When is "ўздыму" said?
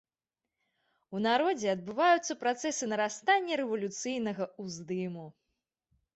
4.67-5.29